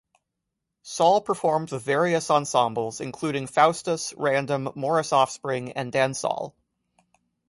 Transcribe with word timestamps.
Saul 0.81 1.21
performs 1.21 1.71
with 1.71 1.83
various 1.83 2.31
ensembles 2.31 3.01
including 3.01 3.45
Faustus, 3.45 4.15
Random, 4.17 4.69
Morris 4.73 5.13
Offspring 5.13 5.73
and 5.73 5.93
Dansaul. 5.93 6.55